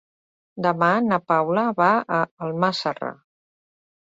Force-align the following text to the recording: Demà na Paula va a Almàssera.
Demà 0.65 0.87
na 1.09 1.19
Paula 1.33 1.65
va 1.81 1.91
a 2.17 2.23
Almàssera. 2.47 3.13